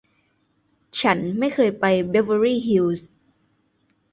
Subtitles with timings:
[1.01, 3.09] ฉันไม่เคยไปบีเวอร์ลี่ฮิลส์